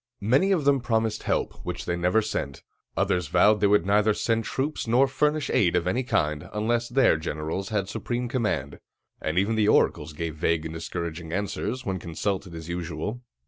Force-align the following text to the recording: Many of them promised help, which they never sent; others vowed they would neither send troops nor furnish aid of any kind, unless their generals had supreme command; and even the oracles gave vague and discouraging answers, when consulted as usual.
Many 0.23 0.51
of 0.51 0.65
them 0.65 0.81
promised 0.81 1.21
help, 1.21 1.63
which 1.63 1.85
they 1.85 1.95
never 1.95 2.23
sent; 2.23 2.63
others 2.97 3.27
vowed 3.27 3.59
they 3.59 3.67
would 3.67 3.85
neither 3.85 4.15
send 4.15 4.45
troops 4.45 4.87
nor 4.87 5.07
furnish 5.07 5.51
aid 5.51 5.75
of 5.75 5.85
any 5.85 6.01
kind, 6.01 6.49
unless 6.53 6.89
their 6.89 7.17
generals 7.17 7.69
had 7.69 7.87
supreme 7.87 8.27
command; 8.27 8.79
and 9.21 9.37
even 9.37 9.53
the 9.53 9.67
oracles 9.67 10.13
gave 10.13 10.33
vague 10.37 10.65
and 10.65 10.73
discouraging 10.73 11.31
answers, 11.31 11.85
when 11.85 11.99
consulted 11.99 12.55
as 12.55 12.67
usual. 12.67 13.21